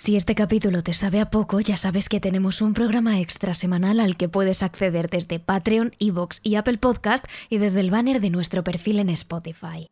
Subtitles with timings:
[0.00, 3.98] Si este capítulo te sabe a poco, ya sabes que tenemos un programa extra semanal
[3.98, 8.30] al que puedes acceder desde Patreon, Evox y Apple Podcast y desde el banner de
[8.30, 9.88] nuestro perfil en Spotify.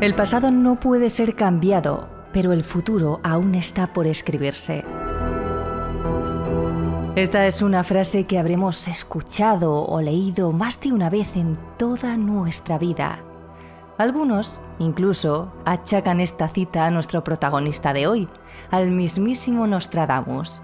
[0.00, 4.84] El pasado no puede ser cambiado, pero el futuro aún está por escribirse.
[7.16, 12.14] Esta es una frase que habremos escuchado o leído más de una vez en toda
[12.18, 13.20] nuestra vida.
[13.96, 18.28] Algunos, incluso, achacan esta cita a nuestro protagonista de hoy,
[18.70, 20.60] al mismísimo Nostradamus.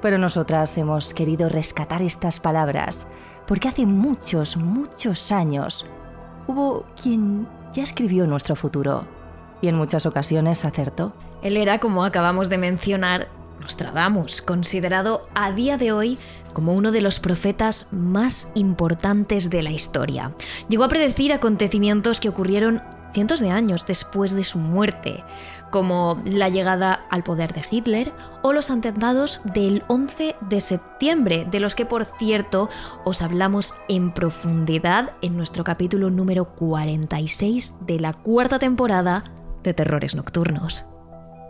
[0.00, 3.06] Pero nosotras hemos querido rescatar estas palabras,
[3.46, 5.84] porque hace muchos, muchos años
[6.46, 9.04] hubo quien ya escribió nuestro futuro,
[9.60, 11.12] y en muchas ocasiones acertó.
[11.42, 13.28] Él era, como acabamos de mencionar,
[13.60, 16.18] Nostradamus, considerado a día de hoy
[16.52, 20.32] como uno de los profetas más importantes de la historia.
[20.68, 25.24] Llegó a predecir acontecimientos que ocurrieron cientos de años después de su muerte,
[25.70, 31.60] como la llegada al poder de Hitler o los atentados del 11 de septiembre, de
[31.60, 32.68] los que por cierto
[33.04, 39.24] os hablamos en profundidad en nuestro capítulo número 46 de la cuarta temporada
[39.62, 40.84] de Terrores Nocturnos.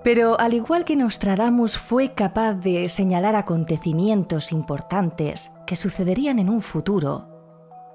[0.03, 6.63] Pero al igual que Nostradamus fue capaz de señalar acontecimientos importantes que sucederían en un
[6.63, 7.29] futuro,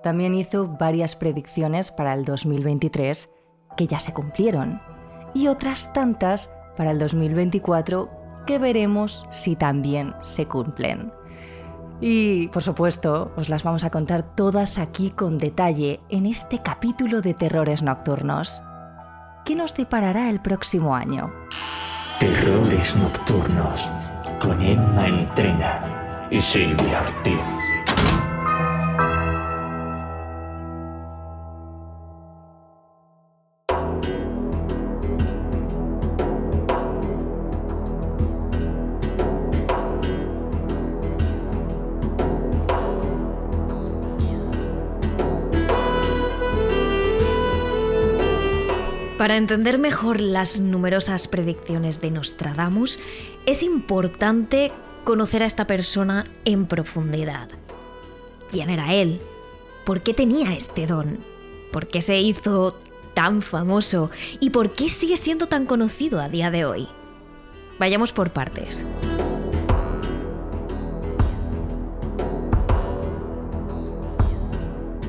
[0.04, 3.30] también hizo varias predicciones para el 2023
[3.76, 4.80] que ya se cumplieron
[5.34, 8.10] y otras tantas para el 2024
[8.46, 11.12] que veremos si también se cumplen.
[12.02, 17.22] Y, por supuesto, os las vamos a contar todas aquí con detalle en este capítulo
[17.22, 18.62] de Terrores Nocturnos.
[19.44, 21.34] ¿Qué nos deparará el próximo año?
[22.20, 23.90] Terrores Nocturnos
[24.40, 27.65] con Emma Entrena y Silvia Ortiz.
[49.26, 53.00] Para entender mejor las numerosas predicciones de Nostradamus,
[53.48, 54.72] es importante
[55.04, 57.50] conocer a esta persona en profundidad.
[58.48, 59.20] ¿Quién era él?
[59.84, 61.18] ¿Por qué tenía este don?
[61.72, 62.78] ¿Por qué se hizo
[63.16, 64.12] tan famoso?
[64.40, 66.88] ¿Y por qué sigue siendo tan conocido a día de hoy?
[67.80, 68.86] Vayamos por partes.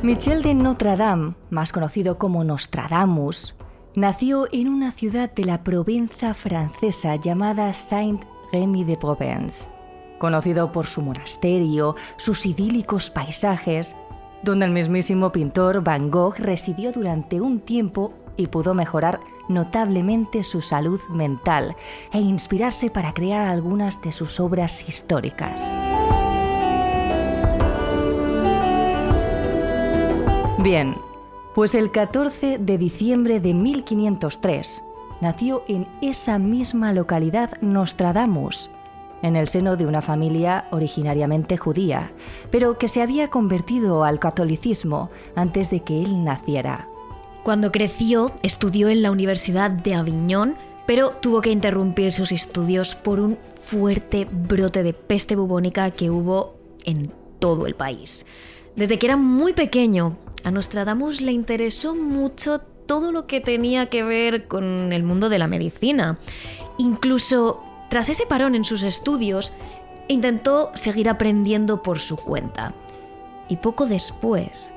[0.03, 3.55] Michel de Notre Dame, más conocido como Nostradamus,
[3.97, 9.73] nació en una ciudad de la Provenza francesa llamada Saint-Rémy de Provence,
[10.19, 13.97] conocido por su monasterio, sus idílicos paisajes,
[14.43, 19.19] donde el mismísimo pintor Van Gogh residió durante un tiempo y pudo mejorar
[19.49, 21.75] notablemente su salud mental
[22.13, 25.63] e inspirarse para crear algunas de sus obras históricas.
[30.59, 30.95] Bien,
[31.57, 34.83] pues el 14 de diciembre de 1503
[35.23, 38.71] nació en esa misma localidad Nostradamus,
[39.23, 42.13] en el seno de una familia originariamente judía,
[42.51, 46.91] pero que se había convertido al catolicismo antes de que él naciera.
[47.43, 53.19] Cuando creció, estudió en la Universidad de Aviñón, pero tuvo que interrumpir sus estudios por
[53.19, 58.27] un fuerte brote de peste bubónica que hubo en todo el país.
[58.77, 64.05] Desde que era muy pequeño, a Nostradamus le interesó mucho todo lo que tenía que
[64.05, 66.21] ver con el mundo de la medicina.
[66.79, 69.53] Incluso tras ese parón en sus estudios,
[70.07, 72.75] intentó seguir aprendiendo por su cuenta.
[73.49, 74.73] Y poco después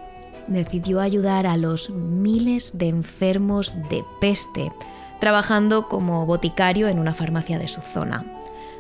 [0.48, 4.72] decidió ayudar a los miles de enfermos de peste,
[5.20, 8.26] trabajando como boticario en una farmacia de su zona,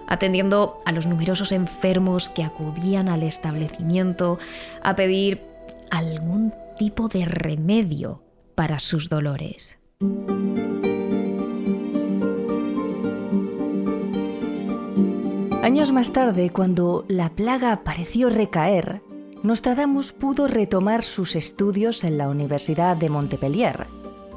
[0.07, 4.39] atendiendo a los numerosos enfermos que acudían al establecimiento
[4.81, 5.43] a pedir
[5.91, 8.23] algún tipo de remedio
[8.55, 9.77] para sus dolores.
[15.61, 19.01] Años más tarde, cuando la plaga pareció recaer,
[19.43, 23.87] Nostradamus pudo retomar sus estudios en la Universidad de Montpellier.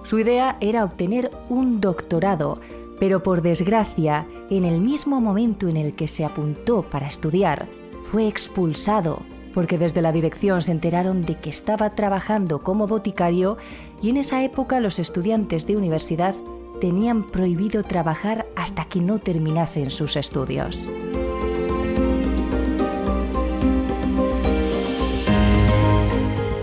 [0.02, 2.60] Su idea era obtener un doctorado,
[2.98, 7.68] pero por desgracia, en el mismo momento en el que se apuntó para estudiar,
[8.10, 9.22] fue expulsado
[9.54, 13.58] porque desde la dirección se enteraron de que estaba trabajando como boticario
[14.02, 16.34] y en esa época los estudiantes de universidad
[16.80, 20.90] tenían prohibido trabajar hasta que no terminasen sus estudios.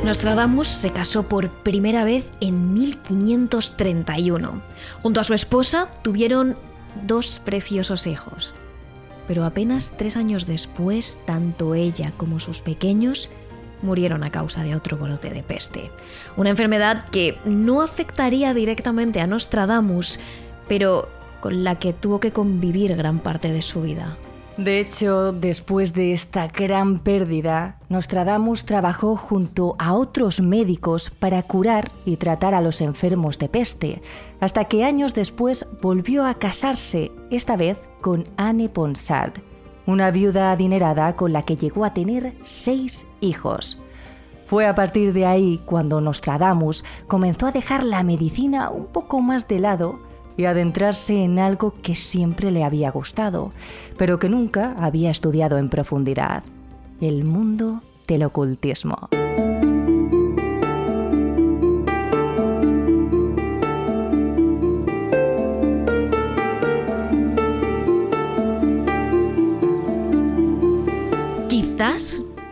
[0.09, 4.62] Nostradamus se casó por primera vez en 1531.
[5.03, 6.57] Junto a su esposa tuvieron
[7.06, 8.56] dos preciosos hijos,
[9.29, 13.29] pero apenas tres años después, tanto ella como sus pequeños
[13.83, 15.91] murieron a causa de otro brote de peste.
[16.35, 20.19] Una enfermedad que no afectaría directamente a Nostradamus,
[20.67, 21.09] pero
[21.41, 24.17] con la que tuvo que convivir gran parte de su vida.
[24.57, 31.91] De hecho, después de esta gran pérdida, Nostradamus trabajó junto a otros médicos para curar
[32.03, 34.01] y tratar a los enfermos de peste,
[34.39, 39.33] hasta que años después volvió a casarse, esta vez con Anne Ponsard,
[39.85, 43.79] una viuda adinerada con la que llegó a tener seis hijos.
[44.45, 49.47] Fue a partir de ahí cuando Nostradamus comenzó a dejar la medicina un poco más
[49.47, 49.99] de lado
[50.37, 53.51] y adentrarse en algo que siempre le había gustado,
[53.97, 56.43] pero que nunca había estudiado en profundidad,
[57.01, 59.09] el mundo del ocultismo.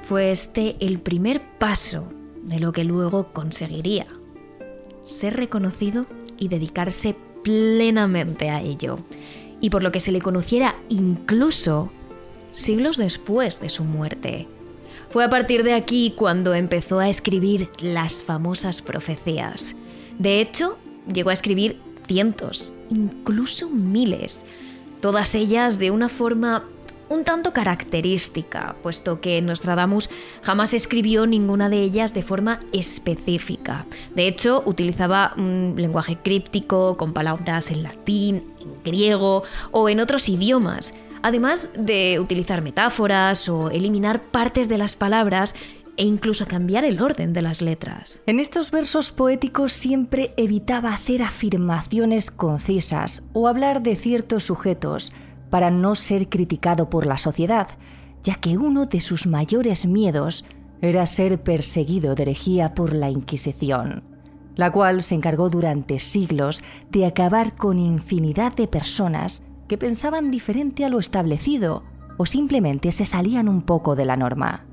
[0.04, 2.08] Fue este el primer paso
[2.44, 4.08] de lo que luego conseguiría,
[5.04, 6.06] ser reconocido
[6.38, 9.00] y dedicarse plenamente a ello,
[9.62, 11.90] y por lo que se le conociera incluso
[12.52, 14.48] siglos después de su muerte.
[15.12, 19.76] Fue a partir de aquí cuando empezó a escribir las famosas profecías.
[20.20, 20.78] De hecho,
[21.12, 24.46] llegó a escribir cientos, incluso miles,
[25.00, 26.66] todas ellas de una forma
[27.10, 30.10] un tanto característica, puesto que Nostradamus
[30.42, 33.86] jamás escribió ninguna de ellas de forma específica.
[34.16, 40.30] De hecho, utilizaba un lenguaje críptico con palabras en latín, en griego o en otros
[40.30, 45.56] idiomas, además de utilizar metáforas o eliminar partes de las palabras
[45.98, 48.22] e incluso cambiar el orden de las letras.
[48.28, 55.12] En estos versos poéticos siempre evitaba hacer afirmaciones concisas o hablar de ciertos sujetos,
[55.50, 57.68] para no ser criticado por la sociedad,
[58.24, 60.46] ya que uno de sus mayores miedos
[60.82, 64.04] era ser perseguido de herejía por la Inquisición,
[64.56, 70.86] la cual se encargó durante siglos de acabar con infinidad de personas que pensaban diferente
[70.86, 71.84] a lo establecido
[72.18, 74.66] o simplemente se salían un poco de la norma.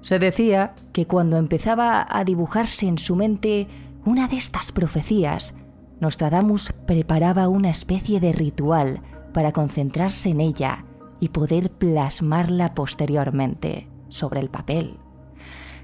[0.00, 3.66] Se decía que cuando empezaba a dibujarse en su mente
[4.04, 5.54] una de estas profecías,
[6.00, 9.02] Nostradamus preparaba una especie de ritual
[9.32, 10.84] para concentrarse en ella
[11.20, 14.98] y poder plasmarla posteriormente sobre el papel.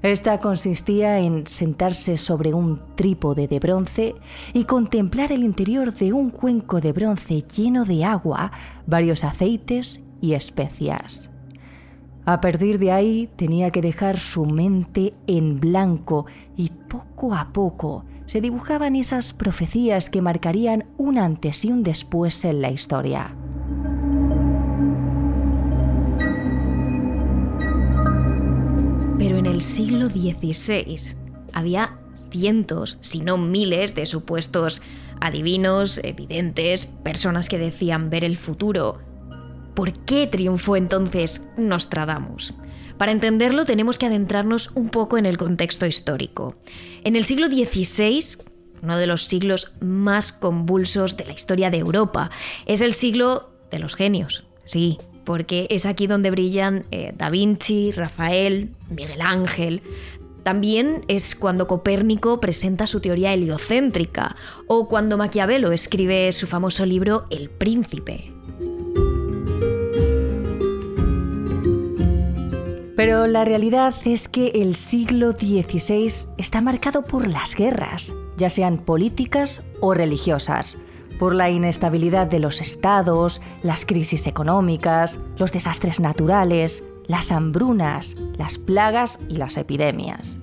[0.01, 4.15] Esta consistía en sentarse sobre un trípode de bronce
[4.53, 8.51] y contemplar el interior de un cuenco de bronce lleno de agua,
[8.85, 11.31] varios aceites y especias.
[12.25, 16.25] A partir de ahí tenía que dejar su mente en blanco
[16.55, 22.43] y poco a poco se dibujaban esas profecías que marcarían un antes y un después
[22.45, 23.35] en la historia.
[29.45, 30.97] En el siglo XVI
[31.53, 31.99] había
[32.31, 34.81] cientos, si no miles, de supuestos
[35.21, 39.01] adivinos, evidentes, personas que decían ver el futuro.
[39.75, 42.55] ¿Por qué triunfó entonces Nostradamus?
[42.97, 46.55] Para entenderlo tenemos que adentrarnos un poco en el contexto histórico.
[47.03, 48.43] En el siglo XVI,
[48.81, 52.31] uno de los siglos más convulsos de la historia de Europa,
[52.65, 54.47] es el siglo de los genios.
[54.63, 59.81] Sí, porque es aquí donde brillan eh, Da Vinci, Rafael, Miguel Ángel.
[60.43, 64.35] También es cuando Copérnico presenta su teoría heliocéntrica
[64.67, 68.31] o cuando Maquiavelo escribe su famoso libro El Príncipe.
[72.95, 78.77] Pero la realidad es que el siglo XVI está marcado por las guerras, ya sean
[78.77, 80.77] políticas o religiosas,
[81.19, 88.57] por la inestabilidad de los estados, las crisis económicas, los desastres naturales, las hambrunas, las
[88.57, 90.39] plagas y las epidemias.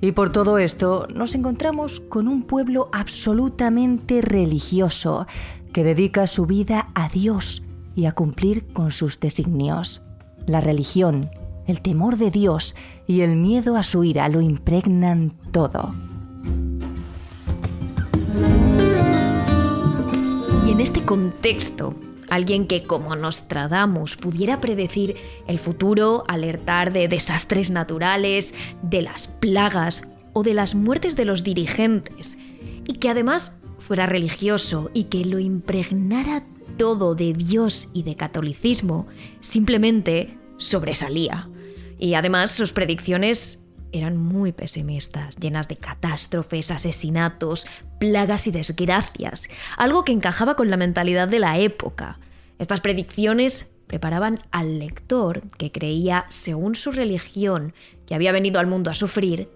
[0.00, 5.26] Y por todo esto nos encontramos con un pueblo absolutamente religioso
[5.72, 7.62] que dedica su vida a Dios
[7.94, 10.02] y a cumplir con sus designios.
[10.46, 11.30] La religión
[11.70, 12.74] el temor de Dios
[13.06, 15.94] y el miedo a su ira lo impregnan todo.
[20.80, 21.94] En este contexto,
[22.30, 25.14] alguien que como Nostradamus pudiera predecir
[25.46, 31.44] el futuro, alertar de desastres naturales, de las plagas o de las muertes de los
[31.44, 32.38] dirigentes,
[32.86, 36.46] y que además fuera religioso y que lo impregnara
[36.78, 39.06] todo de Dios y de catolicismo,
[39.40, 41.50] simplemente sobresalía.
[41.98, 43.58] Y además sus predicciones
[43.92, 47.66] eran muy pesimistas, llenas de catástrofes, asesinatos,
[47.98, 52.18] plagas y desgracias, algo que encajaba con la mentalidad de la época.
[52.58, 57.74] Estas predicciones preparaban al lector, que creía, según su religión,
[58.06, 59.48] que había venido al mundo a sufrir,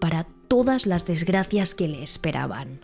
[0.00, 2.80] para todas las desgracias que le esperaban.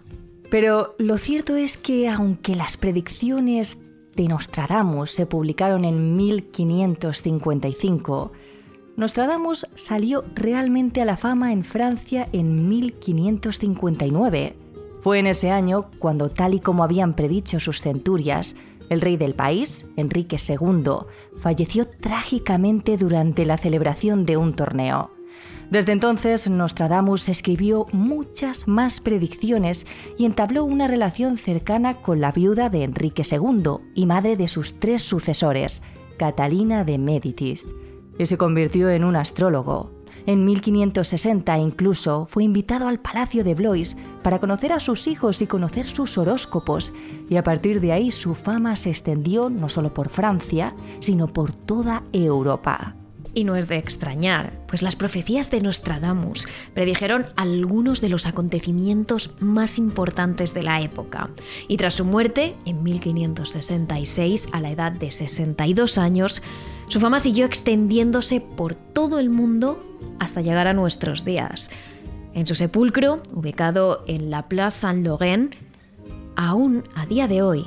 [0.50, 3.78] Pero lo cierto es que aunque las predicciones
[4.14, 8.32] de Nostradamus se publicaron en 1555,
[8.96, 14.56] Nostradamus salió realmente a la fama en Francia en 1559.
[15.00, 18.54] Fue en ese año cuando, tal y como habían predicho sus centurias,
[18.90, 21.06] el rey del país, Enrique II,
[21.38, 25.10] falleció trágicamente durante la celebración de un torneo.
[25.70, 29.86] Desde entonces, Nostradamus escribió muchas más predicciones
[30.16, 34.78] y entabló una relación cercana con la viuda de Enrique II y madre de sus
[34.78, 35.82] tres sucesores,
[36.16, 37.74] Catalina de Médicis,
[38.18, 39.90] y se convirtió en un astrólogo.
[40.26, 45.46] En 1560 incluso fue invitado al Palacio de Blois para conocer a sus hijos y
[45.46, 46.94] conocer sus horóscopos,
[47.28, 51.52] y a partir de ahí su fama se extendió no solo por Francia, sino por
[51.52, 52.96] toda Europa.
[53.34, 59.32] Y no es de extrañar, pues las profecías de Nostradamus predijeron algunos de los acontecimientos
[59.40, 61.30] más importantes de la época.
[61.66, 66.42] Y tras su muerte, en 1566, a la edad de 62 años,
[66.88, 69.82] su fama siguió extendiéndose por todo el mundo
[70.18, 71.70] hasta llegar a nuestros días.
[72.34, 75.54] En su sepulcro, ubicado en la Place Saint-Laurent,
[76.36, 77.66] aún a día de hoy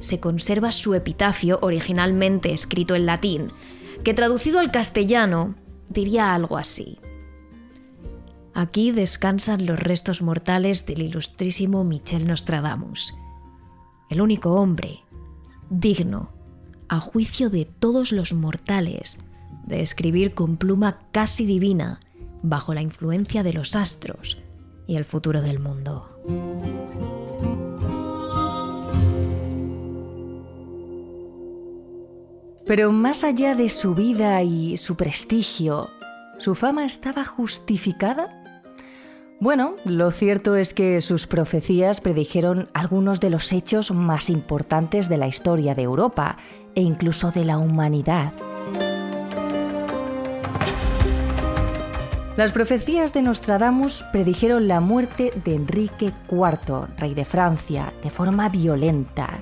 [0.00, 3.52] se conserva su epitafio originalmente escrito en latín,
[4.04, 5.54] que traducido al castellano
[5.88, 6.98] diría algo así.
[8.54, 13.14] Aquí descansan los restos mortales del ilustrísimo Michel Nostradamus,
[14.10, 15.00] el único hombre
[15.70, 16.32] digno,
[16.88, 19.20] a juicio de todos los mortales,
[19.66, 22.00] de escribir con pluma casi divina
[22.42, 24.38] bajo la influencia de los astros
[24.86, 26.08] y el futuro del mundo.
[32.66, 35.88] Pero más allá de su vida y su prestigio,
[36.38, 38.42] ¿su fama estaba justificada?
[39.40, 45.16] Bueno, lo cierto es que sus profecías predijeron algunos de los hechos más importantes de
[45.16, 46.36] la historia de Europa
[46.78, 48.32] e incluso de la humanidad.
[52.36, 58.48] Las profecías de Nostradamus predijeron la muerte de Enrique IV, rey de Francia, de forma
[58.48, 59.40] violenta.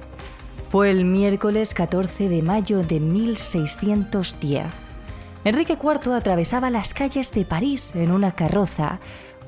[0.70, 4.64] Fue el miércoles 14 de mayo de 1610.
[5.44, 8.98] Enrique IV atravesaba las calles de París en una carroza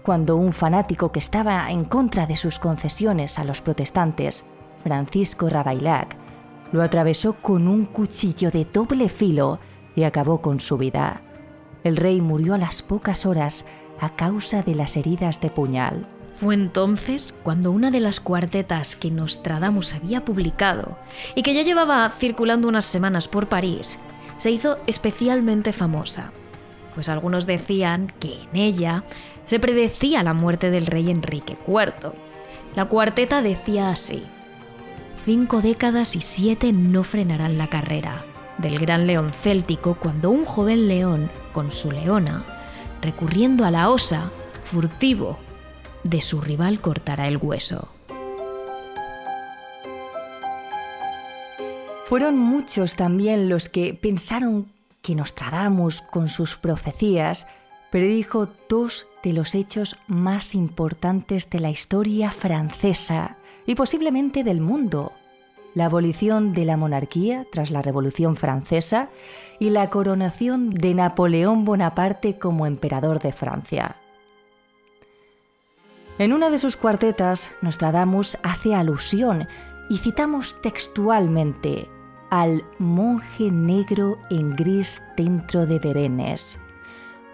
[0.03, 4.45] cuando un fanático que estaba en contra de sus concesiones a los protestantes,
[4.83, 6.28] Francisco Rabaillac,
[6.73, 9.59] lo atravesó con un cuchillo de doble filo
[9.97, 11.23] y acabó con su vida.
[11.85, 13.65] El rey murió a las pocas horas
[14.01, 16.07] a causa de las heridas de puñal.
[16.41, 20.97] Fue entonces cuando una de las cuartetas que Nostradamus había publicado
[21.35, 23.99] y que ya llevaba circulando unas semanas por París,
[24.37, 26.31] se hizo especialmente famosa,
[26.95, 29.05] pues algunos decían que en ella
[29.47, 32.13] se predecía la muerte del rey Enrique IV.
[32.77, 34.25] La cuarteta decía así,
[35.29, 38.25] cinco décadas y siete no frenarán la carrera
[38.57, 42.47] del gran león céltico cuando un joven león, con su leona,
[43.03, 44.31] recurriendo a la osa,
[44.65, 45.39] furtivo,
[46.03, 47.91] de su rival cortará el hueso.
[52.07, 57.47] Fueron muchos también los que pensaron que Nostradamus, con sus profecías,
[57.91, 65.13] predijo dos de los hechos más importantes de la historia francesa y posiblemente del mundo,
[65.79, 69.11] la abolición de la monarquía tras la Revolución Francesa
[69.61, 73.97] y la coronación de Napoleón Bonaparte como emperador de Francia.
[76.19, 79.47] En una de sus cuartetas, Nostradamus hace alusión
[79.89, 81.89] y citamos textualmente
[82.29, 86.59] al monje negro en gris dentro de Berenes.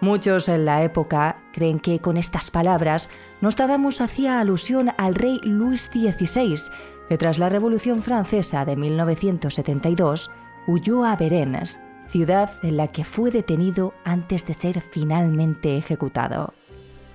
[0.01, 3.09] Muchos en la época creen que con estas palabras
[3.41, 6.71] Nostradamus hacía alusión al rey Luis XVI,
[7.09, 10.31] que tras la Revolución Francesa de 1972
[10.67, 16.53] huyó a Berenes ciudad en la que fue detenido antes de ser finalmente ejecutado.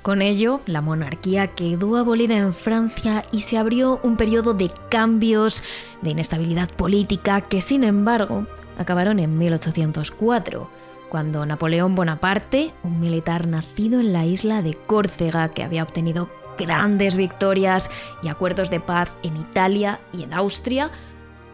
[0.02, 5.62] Con ello, la monarquía quedó abolida en Francia y se abrió un periodo de cambios,
[6.00, 8.47] de inestabilidad política que, sin embargo,
[8.78, 10.70] acabaron en 1804,
[11.11, 17.16] cuando Napoleón Bonaparte, un militar nacido en la isla de Córcega que había obtenido grandes
[17.16, 17.90] victorias
[18.22, 20.90] y acuerdos de paz en Italia y en Austria,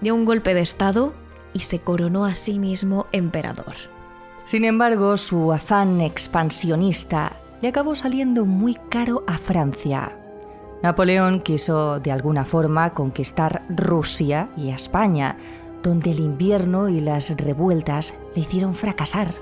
[0.01, 1.15] dio un golpe de Estado
[1.53, 3.77] y se coronó a sí mismo emperador.
[4.45, 7.33] Sin embargo, su afán expansionista
[7.63, 10.17] le acabó saliendo muy caro a Francia.
[10.83, 15.37] Napoleón quiso de alguna forma conquistar Rusia y España,
[15.83, 19.35] donde el invierno y las revueltas le hicieron fracasar.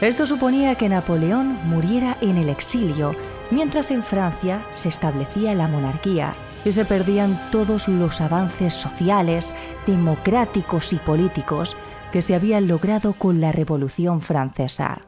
[0.00, 3.14] Esto suponía que Napoleón muriera en el exilio,
[3.50, 9.54] mientras en Francia se establecía la monarquía y se perdían todos los avances sociales,
[9.86, 11.76] democráticos y políticos
[12.12, 15.02] que se habían logrado con la Revolución Francesa.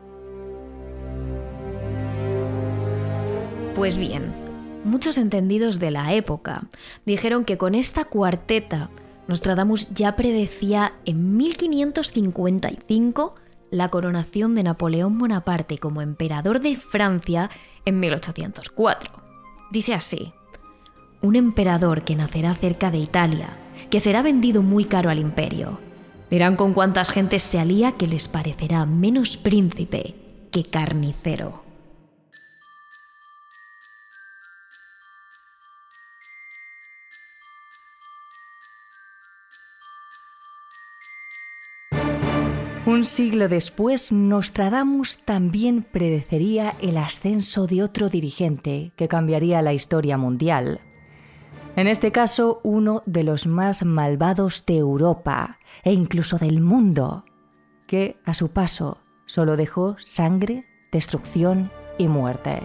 [3.74, 4.32] Pues bien,
[4.84, 6.64] muchos entendidos de la época
[7.04, 8.90] dijeron que con esta cuarteta
[9.28, 13.34] Nostradamus ya predecía en 1555
[13.70, 17.48] la coronación de Napoleón Bonaparte como emperador de Francia
[17.84, 19.12] en 1804.
[19.70, 20.32] Dice así,
[21.20, 23.56] un emperador que nacerá cerca de Italia,
[23.90, 25.78] que será vendido muy caro al imperio.
[26.30, 30.14] Verán con cuántas gentes se alía que les parecerá menos príncipe
[30.50, 31.71] que carnicero.
[42.84, 50.18] Un siglo después, Nostradamus también predecería el ascenso de otro dirigente que cambiaría la historia
[50.18, 50.80] mundial.
[51.76, 57.22] En este caso, uno de los más malvados de Europa e incluso del mundo,
[57.86, 62.62] que a su paso solo dejó sangre, destrucción y muerte.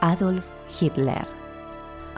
[0.00, 0.46] Adolf
[0.80, 1.39] Hitler.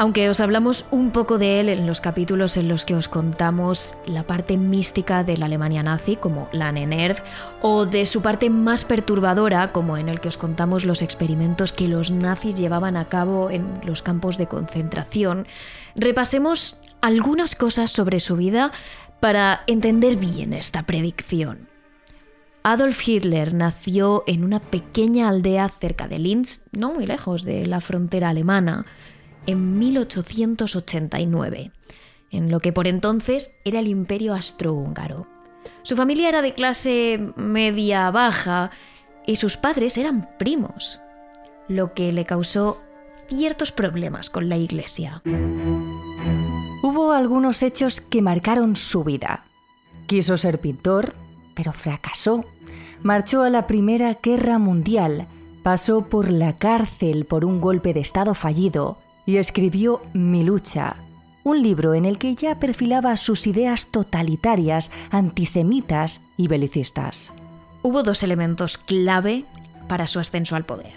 [0.02, 3.94] Aunque os hablamos un poco de él en los capítulos en los que os contamos
[4.04, 7.22] la parte mística de la Alemania nazi, como la Nenerv,
[7.60, 11.86] o de su parte más perturbadora, como en el que os contamos los experimentos que
[11.86, 15.46] los nazis llevaban a cabo en los campos de concentración,
[15.94, 18.72] repasemos algunas cosas sobre su vida
[19.20, 21.68] para entender bien esta predicción.
[22.64, 27.80] Adolf Hitler nació en una pequeña aldea cerca de Linz, no muy lejos de la
[27.80, 28.84] frontera alemana,
[29.46, 31.72] en 1889,
[32.30, 35.26] en lo que por entonces era el imperio astrohúngaro.
[35.82, 38.70] Su familia era de clase media-baja
[39.26, 41.00] y sus padres eran primos,
[41.68, 42.80] lo que le causó
[43.28, 45.22] ciertos problemas con la iglesia.
[46.82, 49.44] Hubo algunos hechos que marcaron su vida.
[50.06, 51.14] Quiso ser pintor,
[51.54, 52.44] pero fracasó.
[53.02, 55.26] Marchó a la Primera Guerra Mundial,
[55.62, 60.96] pasó por la cárcel por un golpe de Estado fallido y escribió Mi lucha,
[61.44, 67.32] un libro en el que ya perfilaba sus ideas totalitarias, antisemitas y belicistas.
[67.82, 69.44] Hubo dos elementos clave
[69.88, 70.92] para su ascenso al poder.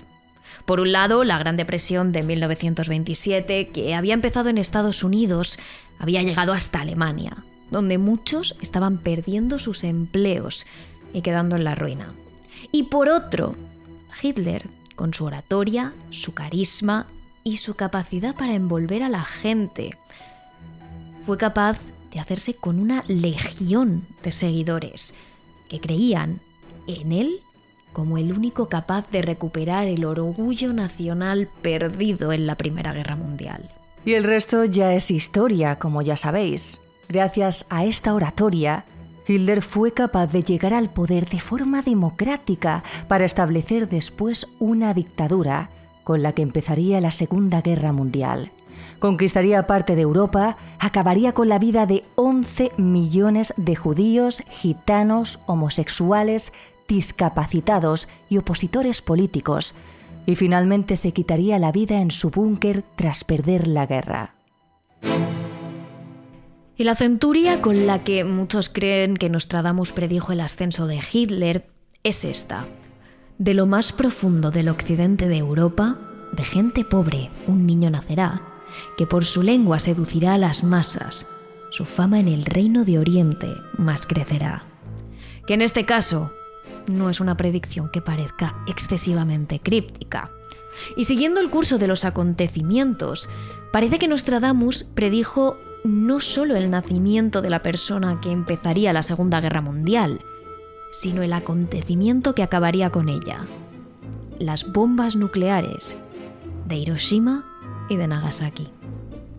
[0.65, 5.59] Por un lado, la Gran Depresión de 1927, que había empezado en Estados Unidos,
[5.99, 10.65] había llegado hasta Alemania, donde muchos estaban perdiendo sus empleos
[11.13, 12.13] y quedando en la ruina.
[12.71, 13.55] Y por otro,
[14.21, 17.07] Hitler, con su oratoria, su carisma
[17.47, 19.91] y su capacidad para envolver a la gente.
[21.27, 21.77] Fue capaz
[22.11, 25.13] de hacerse con una legión de seguidores
[25.69, 26.41] que creían
[26.87, 27.41] en él
[27.93, 33.69] como el único capaz de recuperar el orgullo nacional perdido en la Primera Guerra Mundial.
[34.05, 36.81] Y el resto ya es historia, como ya sabéis.
[37.07, 38.85] Gracias a esta oratoria,
[39.27, 45.69] Hitler fue capaz de llegar al poder de forma democrática para establecer después una dictadura
[46.05, 48.51] con la que empezaría la Segunda Guerra Mundial.
[48.99, 56.53] Conquistaría parte de Europa, acabaría con la vida de 11 millones de judíos, gitanos, homosexuales,
[56.87, 59.75] discapacitados y opositores políticos,
[60.25, 64.35] y finalmente se quitaría la vida en su búnker tras perder la guerra.
[66.77, 71.67] Y la centuria con la que muchos creen que Nostradamus predijo el ascenso de Hitler
[72.03, 72.67] es esta.
[73.37, 75.99] De lo más profundo del occidente de Europa,
[76.31, 78.41] de gente pobre, un niño nacerá,
[78.97, 81.27] que por su lengua seducirá a las masas.
[81.69, 84.63] Su fama en el reino de Oriente más crecerá.
[85.45, 86.31] Que en este caso
[86.89, 90.31] no es una predicción que parezca excesivamente críptica.
[90.95, 93.27] Y siguiendo el curso de los acontecimientos,
[93.73, 99.41] parece que Nostradamus predijo no solo el nacimiento de la persona que empezaría la Segunda
[99.41, 100.21] Guerra Mundial,
[100.95, 103.45] sino el acontecimiento que acabaría con ella.
[104.39, 105.97] Las bombas nucleares
[106.65, 107.43] de Hiroshima
[107.89, 108.69] y de Nagasaki.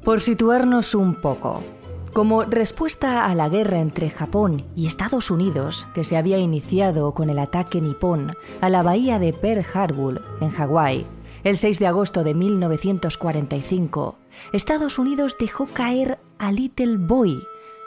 [0.04, 1.64] Por situarnos un poco,
[2.12, 7.30] como respuesta a la guerra entre Japón y Estados Unidos, que se había iniciado con
[7.30, 11.06] el ataque nipón a la bahía de Pearl Harbor, en Hawái,
[11.42, 14.16] el 6 de agosto de 1945,
[14.52, 17.42] Estados Unidos dejó caer a Little Boy,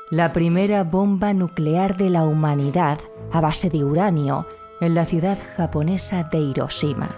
[0.10, 3.00] la primera bomba nuclear de la humanidad
[3.32, 4.48] a base de uranio,
[4.82, 7.16] en la ciudad japonesa de Hiroshima.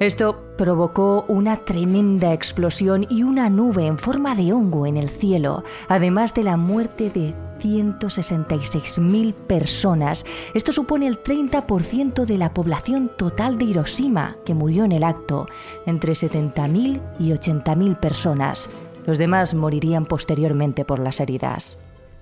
[0.00, 5.64] Esto provocó una tremenda explosión y una nube en forma de hongo en el cielo,
[5.88, 10.24] además de la muerte de 166.000 personas.
[10.54, 15.46] Esto supone el 30% de la población total de Hiroshima, que murió en el acto,
[15.84, 18.70] entre 70.000 y 80.000 personas.
[19.04, 21.78] Los demás morirían posteriormente por las heridas.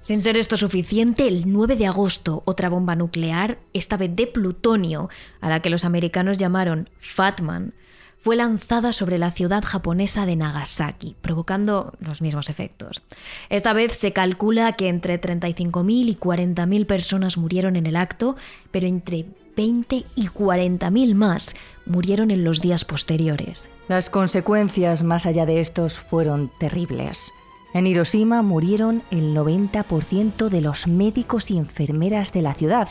[0.07, 5.11] Sin ser esto suficiente, el 9 de agosto otra bomba nuclear, esta vez de plutonio,
[5.41, 7.75] a la que los americanos llamaron Fatman,
[8.17, 13.03] fue lanzada sobre la ciudad japonesa de Nagasaki, provocando los mismos efectos.
[13.51, 18.37] Esta vez se calcula que entre 35.000 y 40.000 personas murieron en el acto,
[18.71, 23.71] pero entre 20 y 40.000 más murieron en los días posteriores.
[23.89, 27.33] Las consecuencias más allá de estos fueron terribles.
[27.77, 32.89] En Hiroshima murieron el 90% de los médicos y enfermeras de la ciudad,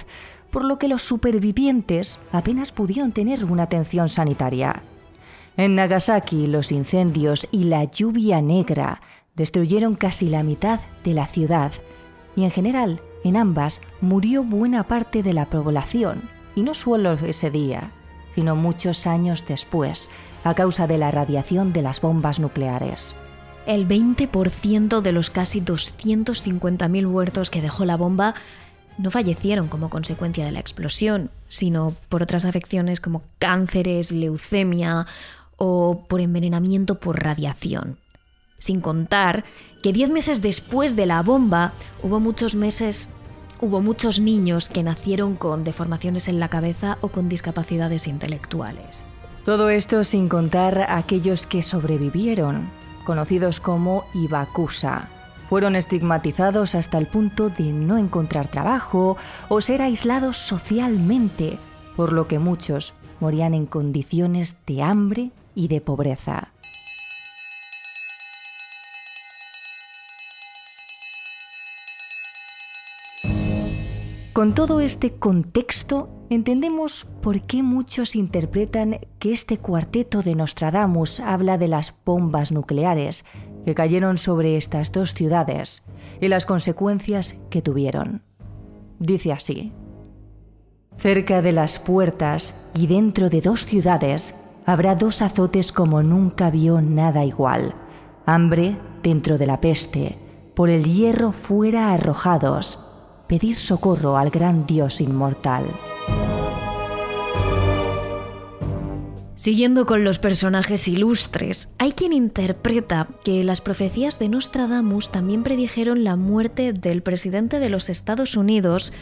[0.51, 4.83] por lo que los supervivientes apenas pudieron tener una atención sanitaria.
[5.57, 9.01] En Nagasaki los incendios y la lluvia negra
[9.35, 11.71] destruyeron casi la mitad de la ciudad
[12.35, 17.49] y en general en ambas murió buena parte de la población, y no solo ese
[17.49, 17.89] día,
[18.35, 20.11] sino muchos años después,
[20.43, 23.15] a causa de la radiación de las bombas nucleares.
[23.65, 28.35] El 20% de los casi 250.000 muertos que dejó la bomba
[28.97, 35.05] no fallecieron como consecuencia de la explosión, sino por otras afecciones como cánceres, leucemia
[35.57, 37.97] o por envenenamiento por radiación.
[38.59, 39.43] Sin contar
[39.83, 41.73] que 10 meses después de la bomba
[42.03, 43.09] hubo muchos meses
[43.61, 49.05] hubo muchos niños que nacieron con deformaciones en la cabeza o con discapacidades intelectuales.
[49.43, 52.69] Todo esto sin contar a aquellos que sobrevivieron,
[53.05, 55.07] conocidos como Ibakusa.
[55.49, 59.15] Fueron estigmatizados hasta el punto de no encontrar trabajo
[59.47, 61.57] o ser aislados socialmente,
[61.95, 66.49] por lo que muchos morían en condiciones de hambre y de pobreza.
[74.35, 81.57] Con todo este contexto, entendemos por qué muchos interpretan que este cuarteto de Nostradamus habla
[81.57, 83.23] de las bombas nucleares
[83.63, 85.87] que cayeron sobre estas dos ciudades
[86.19, 88.23] y las consecuencias que tuvieron.
[88.99, 89.71] Dice así,
[90.97, 96.81] cerca de las puertas y dentro de dos ciudades habrá dos azotes como nunca vio
[96.81, 97.73] nada igual,
[98.25, 100.17] hambre dentro de la peste,
[100.55, 102.84] por el hierro fuera arrojados,
[103.27, 105.65] pedir socorro al gran Dios inmortal.
[109.35, 116.05] Siguiendo con los personajes ilustres, hay quien interpreta que las profecías de Nostradamus también predijeron
[116.05, 118.93] la muerte del presidente de los Estados Unidos,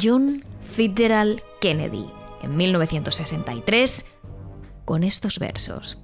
[0.00, 2.06] John Fitzgerald Kennedy,
[2.42, 4.06] en 1963,
[4.84, 5.98] con estos versos.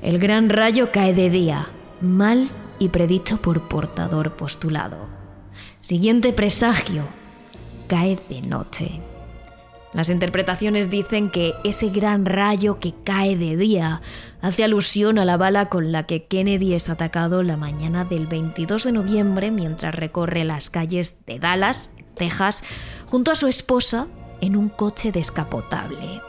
[0.00, 1.68] El gran rayo cae de día,
[2.00, 5.21] mal y predicho por portador postulado.
[5.82, 7.02] Siguiente presagio,
[7.88, 9.00] cae de noche.
[9.92, 14.00] Las interpretaciones dicen que ese gran rayo que cae de día
[14.42, 18.84] hace alusión a la bala con la que Kennedy es atacado la mañana del 22
[18.84, 22.62] de noviembre mientras recorre las calles de Dallas, Texas,
[23.06, 24.06] junto a su esposa
[24.40, 26.20] en un coche descapotable.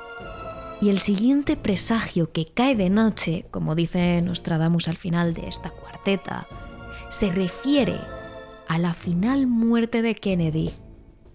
[0.82, 5.70] Y el siguiente presagio que cae de noche, como dice Nostradamus al final de esta
[5.70, 6.48] cuarteta,
[7.10, 8.00] se refiere
[8.78, 10.74] la final muerte de Kennedy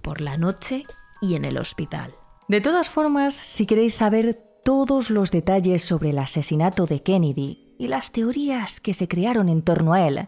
[0.02, 0.84] por la noche
[1.20, 2.14] y en el hospital.
[2.48, 7.88] De todas formas, si queréis saber todos los detalles sobre el asesinato de Kennedy y
[7.88, 10.26] las teorías que se crearon en torno a él,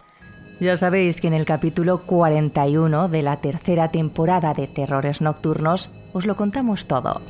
[0.60, 6.26] ya sabéis que en el capítulo 41 de la tercera temporada de Terrores Nocturnos os
[6.26, 7.22] lo contamos todo.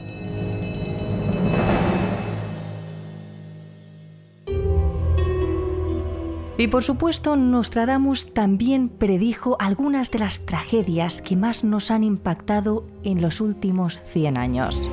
[6.60, 12.86] Y por supuesto, Nostradamus también predijo algunas de las tragedias que más nos han impactado
[13.02, 14.90] en los últimos 100 años.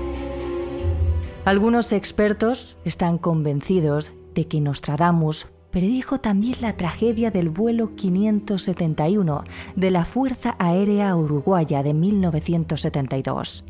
[1.43, 9.43] Algunos expertos están convencidos de que Nostradamus predijo también la tragedia del vuelo 571
[9.75, 13.65] de la Fuerza Aérea Uruguaya de 1972.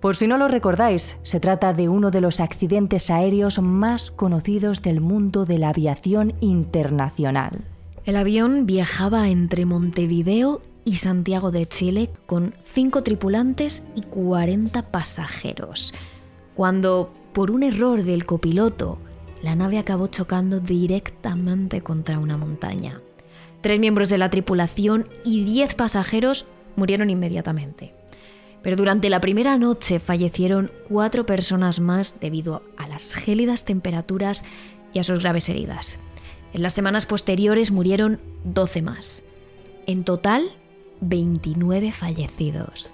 [0.00, 4.80] Por si no lo recordáis, se trata de uno de los accidentes aéreos más conocidos
[4.80, 7.64] del mundo de la aviación internacional.
[8.04, 15.92] El avión viajaba entre Montevideo y Santiago de Chile con cinco tripulantes y 40 pasajeros.
[16.54, 18.98] Cuando, por un error del copiloto,
[19.42, 23.00] la nave acabó chocando directamente contra una montaña.
[23.60, 27.97] Tres miembros de la tripulación y diez pasajeros murieron inmediatamente.
[28.62, 34.44] Pero durante la primera noche fallecieron cuatro personas más debido a las gélidas temperaturas
[34.92, 35.98] y a sus graves heridas.
[36.52, 39.22] En las semanas posteriores murieron 12 más.
[39.86, 40.50] En total,
[41.00, 42.92] 29 fallecidos.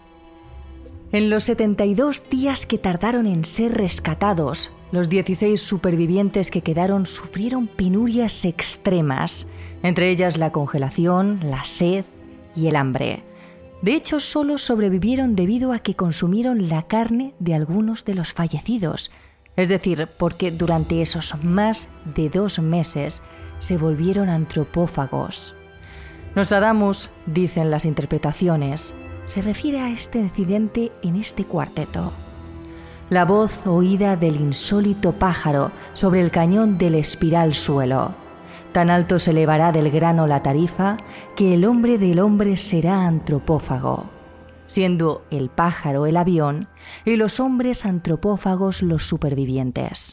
[1.12, 7.68] En los 72 días que tardaron en ser rescatados, los 16 supervivientes que quedaron sufrieron
[7.68, 9.46] penurias extremas,
[9.84, 12.04] entre ellas la congelación, la sed
[12.56, 13.22] y el hambre.
[13.84, 19.10] De hecho, solo sobrevivieron debido a que consumieron la carne de algunos de los fallecidos,
[19.56, 23.20] es decir, porque durante esos más de dos meses
[23.58, 25.54] se volvieron antropófagos.
[26.34, 28.94] Nostradamus, dicen las interpretaciones,
[29.26, 32.10] se refiere a este incidente en este cuarteto.
[33.10, 38.23] La voz oída del insólito pájaro sobre el cañón del espiral suelo
[38.74, 40.96] Tan alto se elevará del grano la tarifa
[41.36, 44.10] que el hombre del hombre será antropófago,
[44.66, 46.66] siendo el pájaro el avión
[47.04, 50.12] y los hombres antropófagos los supervivientes.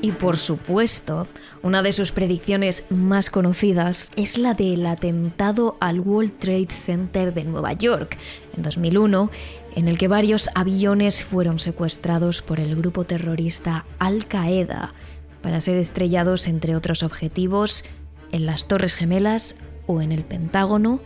[0.00, 1.26] Y por supuesto,
[1.64, 7.42] una de sus predicciones más conocidas es la del atentado al World Trade Center de
[7.42, 8.16] Nueva York
[8.56, 9.28] en 2001,
[9.74, 14.94] en el que varios aviones fueron secuestrados por el grupo terrorista Al Qaeda
[15.42, 17.84] para ser estrellados entre otros objetivos
[18.32, 21.00] en las Torres Gemelas o en el Pentágono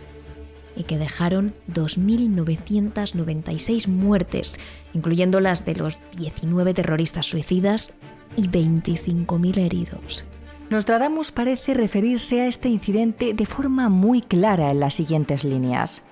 [0.76, 4.60] y que dejaron 2.996 muertes,
[4.94, 7.92] incluyendo las de los 19 terroristas suicidas
[8.36, 10.24] y 25.000 heridos.
[10.70, 16.02] Nostradamus parece referirse a este incidente de forma muy clara en las siguientes líneas.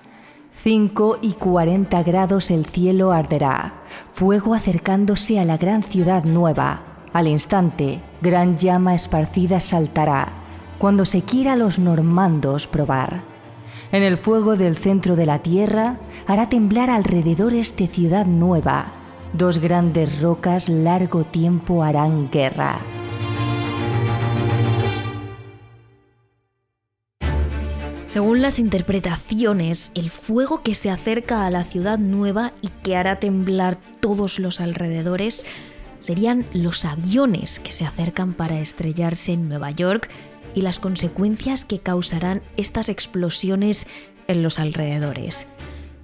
[0.63, 3.81] 5 y 40 grados el cielo arderá,
[4.11, 10.29] fuego acercándose a la gran ciudad nueva, al instante, gran llama esparcida saltará,
[10.79, 13.21] cuando se quiera los normandos probar.
[13.91, 18.93] En el fuego del centro de la tierra hará temblar alrededor este ciudad nueva.
[19.33, 22.79] Dos grandes rocas largo tiempo harán guerra.
[28.07, 33.21] Según las interpretaciones, el fuego que se acerca a la ciudad nueva y que hará
[33.21, 35.45] temblar todos los alrededores
[36.01, 40.09] serían los aviones que se acercan para estrellarse en Nueva York
[40.53, 43.87] y las consecuencias que causarán estas explosiones
[44.27, 45.47] en los alrededores.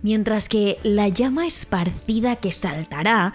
[0.02, 3.34] Mientras que la llama esparcida que saltará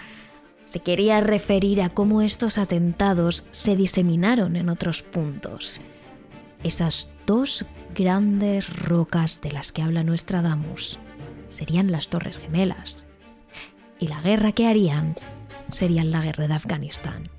[0.65, 5.83] se quería referir a cómo estos atentados se diseminaron en otros puntos.
[6.63, 10.99] Esas dos grandes rocas de las que habla nuestra Damus
[11.51, 13.07] serían las Torres Gemelas.
[13.99, 15.17] Y la guerra que harían
[15.73, 17.31] sería la guerra de Afganistán.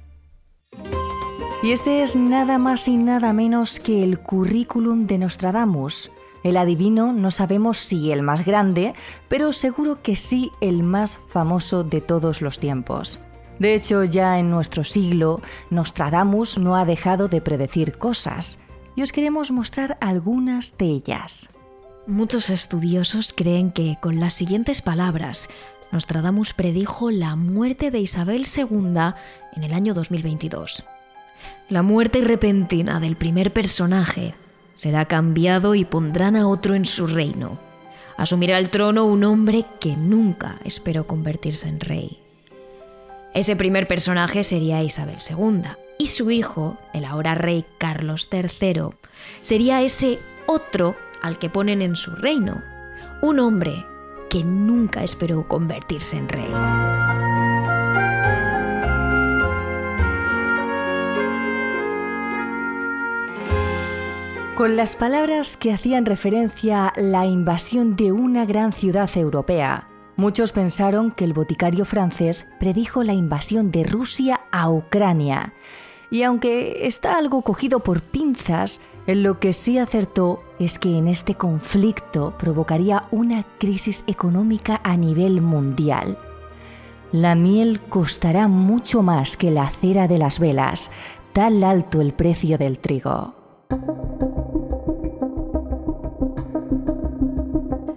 [1.63, 6.11] Y este es nada más y nada menos que el currículum de Nostradamus.
[6.43, 8.93] El adivino no sabemos si el más grande,
[9.29, 13.21] pero seguro que sí el más famoso de todos los tiempos.
[13.59, 18.59] De hecho, ya en nuestro siglo, Nostradamus no ha dejado de predecir cosas,
[18.95, 21.49] y os queremos mostrar algunas de ellas.
[22.05, 25.49] Muchos estudiosos creen que con las siguientes palabras
[25.93, 29.13] Nostradamus predijo la muerte de Isabel II
[29.55, 30.83] en el año 2022.
[31.69, 34.33] La muerte repentina del primer personaje
[34.73, 37.59] será cambiado y pondrán a otro en su reino.
[38.17, 42.19] Asumirá el trono un hombre que nunca esperó convertirse en rey.
[43.35, 45.61] Ese primer personaje sería Isabel II
[45.99, 48.89] y su hijo, el ahora rey Carlos III,
[49.41, 52.63] sería ese otro al que ponen en su reino.
[53.21, 53.85] Un hombre
[54.33, 56.49] que nunca esperó convertirse en rey.
[64.55, 70.51] Con las palabras que hacían referencia a la invasión de una gran ciudad europea, muchos
[70.51, 75.53] pensaron que el boticario francés predijo la invasión de Rusia a Ucrania.
[76.13, 81.07] Y aunque está algo cogido por pinzas, en lo que sí acertó es que en
[81.07, 86.19] este conflicto provocaría una crisis económica a nivel mundial.
[87.11, 90.91] La miel costará mucho más que la cera de las velas,
[91.33, 93.33] tal alto el precio del trigo.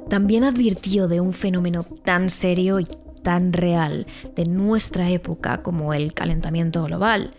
[0.08, 2.86] también advirtió de un fenómeno tan serio y
[3.22, 7.32] tan real de nuestra época como el calentamiento global,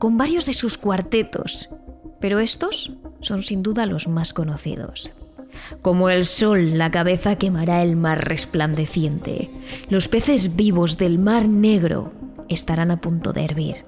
[0.00, 1.68] con varios de sus cuartetos,
[2.20, 5.12] pero estos son sin duda los más conocidos.
[5.82, 9.50] Como el sol, la cabeza quemará el mar resplandeciente.
[9.90, 12.12] Los peces vivos del mar negro
[12.48, 13.84] estarán a punto de hervir.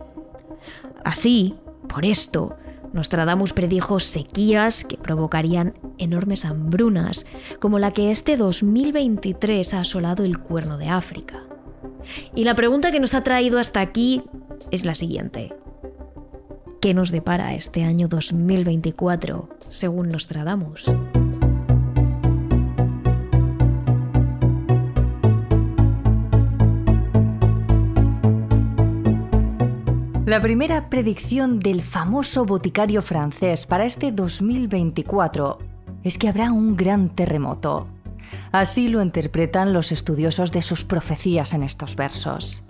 [1.02, 1.54] Así,
[1.88, 2.56] por esto,
[2.92, 7.24] Nostradamus predijo sequías que provocarían enormes hambrunas,
[7.58, 11.42] como la que este 2023 ha asolado el cuerno de África.
[12.34, 14.22] Y la pregunta que nos ha traído hasta aquí
[14.70, 15.54] es la siguiente.
[16.82, 20.92] ¿Qué nos depara este año 2024 según Nostradamus?
[30.26, 35.58] La primera predicción del famoso boticario francés para este 2024
[36.02, 37.86] es que habrá un gran terremoto.
[38.50, 42.64] Así lo interpretan los estudiosos de sus profecías en estos versos.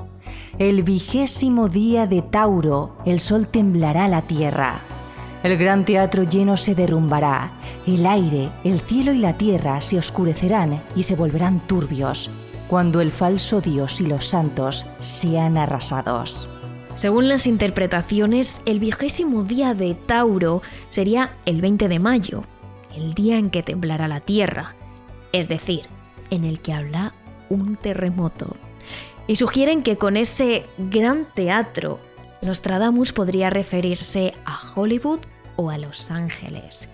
[0.59, 4.83] El vigésimo día de Tauro, el sol temblará la tierra.
[5.43, 7.51] El gran teatro lleno se derrumbará.
[7.87, 12.31] El aire, el cielo y la tierra se oscurecerán y se volverán turbios,
[12.69, 16.49] cuando el falso Dios y los santos sean arrasados.
[16.95, 22.45] Según las interpretaciones, el vigésimo día de Tauro sería el 20 de mayo,
[22.95, 24.75] el día en que temblará la Tierra,
[25.33, 25.83] es decir,
[26.31, 27.15] en el que habla
[27.49, 28.57] un terremoto.
[29.27, 32.01] Y sugieren que con ese gran teatro,
[32.43, 35.21] Nostradamus podría referirse a Hollywood
[35.57, 36.89] o a Los Ángeles.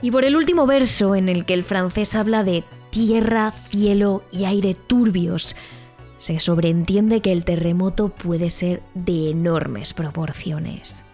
[0.00, 4.44] Y por el último verso en el que el francés habla de tierra, cielo y
[4.44, 5.56] aire turbios,
[6.18, 11.04] se sobreentiende que el terremoto puede ser de enormes proporciones.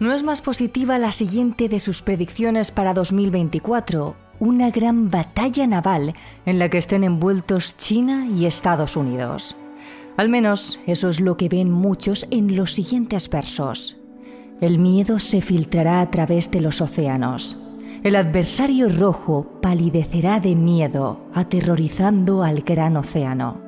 [0.00, 4.16] ¿No es más positiva la siguiente de sus predicciones para 2024?
[4.40, 6.14] Una gran batalla naval
[6.46, 9.56] en la que estén envueltos China y Estados Unidos.
[10.16, 13.96] Al menos eso es lo que ven muchos en los siguientes versos.
[14.60, 17.56] El miedo se filtrará a través de los océanos.
[18.04, 23.60] El adversario rojo palidecerá de miedo, aterrorizando al gran océano.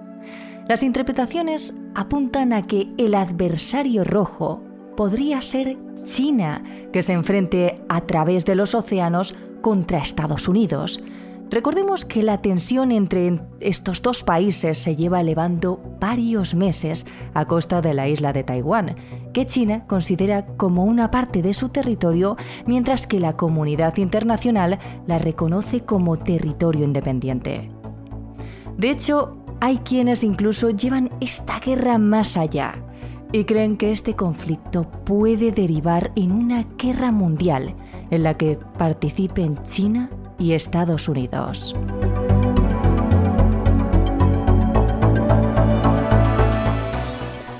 [0.68, 4.62] Las interpretaciones apuntan a que el adversario rojo
[4.96, 11.02] podría ser China, que se enfrente a través de los océanos contra Estados Unidos.
[11.48, 17.80] Recordemos que la tensión entre estos dos países se lleva elevando varios meses a costa
[17.80, 18.96] de la isla de Taiwán,
[19.32, 25.18] que China considera como una parte de su territorio, mientras que la comunidad internacional la
[25.18, 27.70] reconoce como territorio independiente.
[28.76, 32.82] De hecho, hay quienes incluso llevan esta guerra más allá
[33.30, 37.74] y creen que este conflicto puede derivar en una guerra mundial
[38.11, 41.75] en la que participen China y Estados Unidos.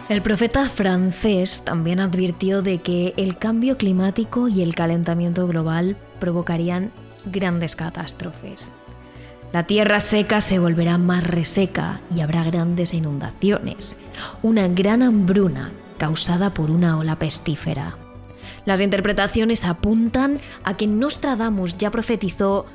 [0.09, 6.93] El profeta francés también advirtió de que el cambio climático y el calentamiento global provocarían
[7.25, 8.71] grandes catástrofes.
[9.53, 13.97] La tierra seca se volverá más reseca y habrá grandes inundaciones,
[14.43, 17.97] una gran hambruna causada por una ola pestífera.
[18.67, 22.67] Las interpretaciones apuntan a que Nostradamus ya profetizó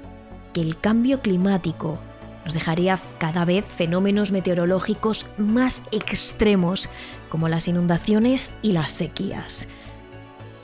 [0.54, 2.00] que el cambio climático
[2.46, 6.90] nos dejaría cada vez fenómenos meteorológicos más extremos
[7.30, 9.68] como las inundaciones y las sequías.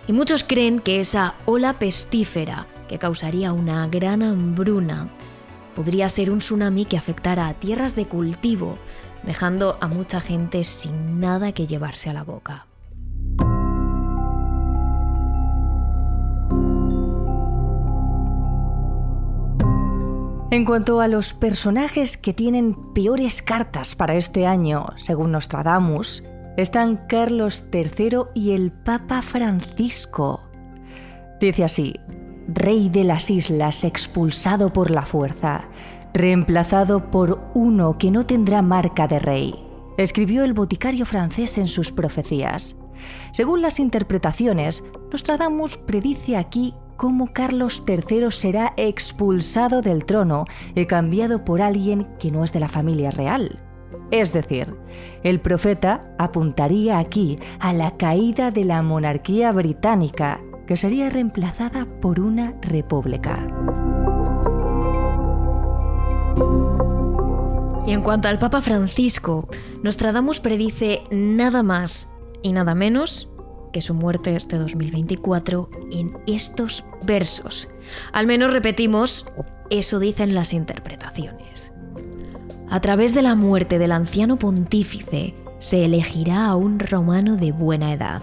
[0.07, 5.09] Y muchos creen que esa ola pestífera que causaría una gran hambruna
[5.75, 8.77] podría ser un tsunami que afectara a tierras de cultivo,
[9.23, 12.65] dejando a mucha gente sin nada que llevarse a la boca.
[20.49, 26.23] En cuanto a los personajes que tienen peores cartas para este año, según Nostradamus,
[26.55, 30.39] están Carlos III y el Papa Francisco.
[31.41, 31.99] Dice así,
[32.47, 35.65] rey de las islas expulsado por la fuerza,
[36.13, 39.53] reemplazado por uno que no tendrá marca de rey,
[39.97, 42.77] escribió el boticario francés en sus profecías.
[43.33, 50.45] Según las interpretaciones, Nostradamus predice aquí cómo Carlos III será expulsado del trono
[50.75, 53.59] y cambiado por alguien que no es de la familia real.
[54.11, 54.75] Es decir,
[55.23, 62.19] el profeta apuntaría aquí a la caída de la monarquía británica que sería reemplazada por
[62.19, 63.47] una república.
[67.85, 69.47] Y en cuanto al Papa Francisco,
[69.81, 73.29] Nostradamus predice nada más y nada menos
[73.81, 77.67] su muerte este 2024 en estos versos.
[78.11, 79.25] Al menos repetimos
[79.69, 81.73] Eso dicen las interpretaciones.
[82.69, 87.93] A través de la muerte del anciano pontífice, se elegirá a un romano de buena
[87.93, 88.21] edad.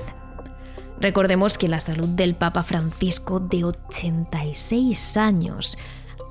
[1.01, 5.77] Recordemos que la salud del Papa Francisco de 86 años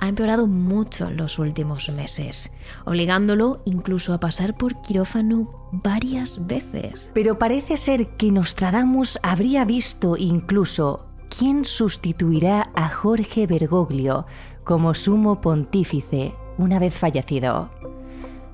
[0.03, 2.51] ha empeorado mucho en los últimos meses,
[2.83, 7.09] obligándolo incluso a pasar por quirófano varias veces.
[7.13, 14.25] Pero parece ser que Nostradamus habría visto incluso quién sustituirá a Jorge Bergoglio
[14.65, 17.69] como sumo pontífice una vez fallecido.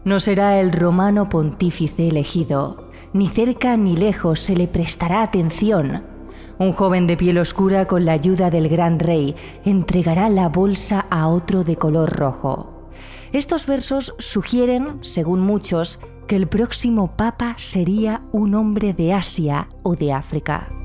[0.05, 6.18] No será el romano pontífice elegido, ni cerca ni lejos se le prestará atención.
[6.59, 9.33] Un joven de piel oscura con la ayuda del gran rey
[9.63, 12.89] entregará la bolsa a otro de color rojo.
[13.31, 19.95] Estos versos sugieren, según muchos, que el próximo papa sería un hombre de Asia o
[19.95, 20.78] de África.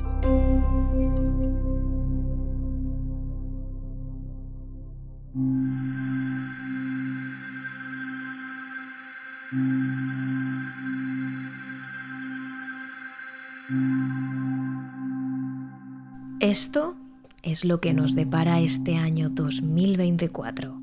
[16.55, 16.95] Esto
[17.43, 20.81] es lo que nos depara este año 2024.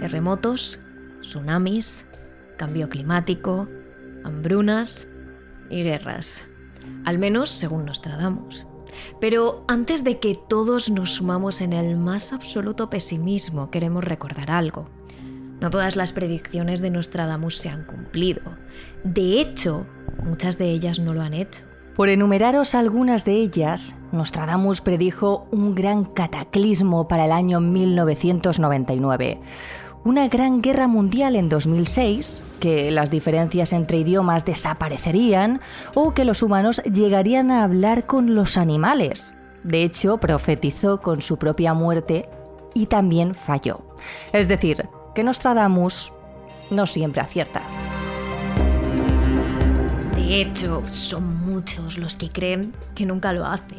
[0.00, 0.80] Terremotos,
[1.20, 2.06] tsunamis,
[2.56, 3.68] cambio climático,
[4.24, 5.06] hambrunas
[5.70, 6.44] y guerras.
[7.04, 8.66] Al menos según Nostradamus.
[9.20, 14.90] Pero antes de que todos nos sumamos en el más absoluto pesimismo, queremos recordar algo.
[15.60, 18.42] No todas las predicciones de Nostradamus se han cumplido.
[19.04, 19.86] De hecho,
[20.24, 21.67] muchas de ellas no lo han hecho.
[21.98, 29.40] Por enumeraros algunas de ellas, Nostradamus predijo un gran cataclismo para el año 1999,
[30.04, 35.60] una gran guerra mundial en 2006, que las diferencias entre idiomas desaparecerían
[35.96, 39.34] o que los humanos llegarían a hablar con los animales.
[39.64, 42.28] De hecho, profetizó con su propia muerte
[42.74, 43.80] y también falló.
[44.32, 46.12] Es decir, que Nostradamus
[46.70, 47.62] no siempre acierta.
[50.30, 53.76] Hecho, son muchos los que creen que nunca lo hace.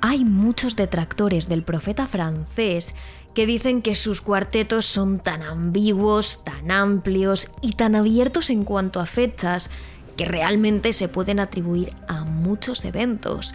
[0.00, 2.94] Hay muchos detractores del profeta francés
[3.34, 8.98] que dicen que sus cuartetos son tan ambiguos, tan amplios y tan abiertos en cuanto
[8.98, 9.70] a fechas
[10.16, 13.54] que realmente se pueden atribuir a muchos eventos,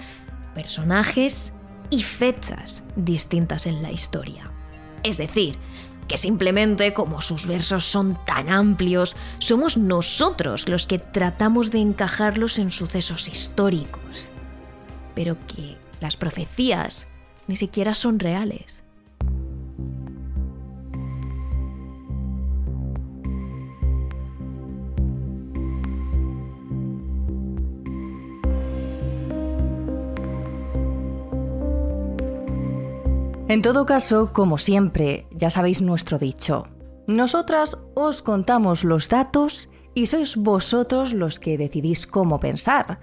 [0.53, 1.51] personajes
[1.89, 4.51] y fechas distintas en la historia.
[5.01, 5.57] Es decir,
[6.07, 12.59] que simplemente como sus versos son tan amplios, somos nosotros los que tratamos de encajarlos
[12.59, 14.31] en sucesos históricos,
[15.15, 17.07] pero que las profecías
[17.47, 18.84] ni siquiera son reales.
[33.47, 36.67] En todo caso, como siempre, ya sabéis nuestro dicho.
[37.07, 42.99] Nosotras os contamos los datos y sois vosotros los que decidís cómo pensar.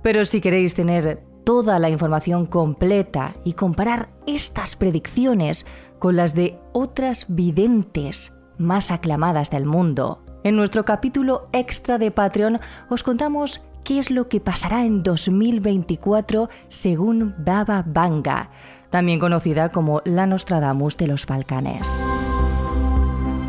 [0.00, 5.66] Pero si queréis tener toda la información completa y comparar estas predicciones
[5.98, 12.60] con las de otras videntes más aclamadas del mundo, en nuestro capítulo extra de Patreon
[12.90, 18.50] os contamos qué es lo que pasará en 2024 según Baba Vanga
[18.90, 22.04] también conocida como la Nostradamus de los Balcanes.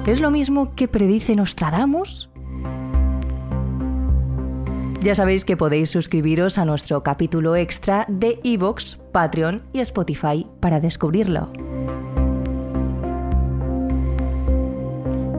[0.06, 2.30] ¿Es lo mismo que predice Nostradamus?
[5.02, 10.80] Ya sabéis que podéis suscribiros a nuestro capítulo extra de Evox, Patreon y Spotify para
[10.80, 11.52] descubrirlo.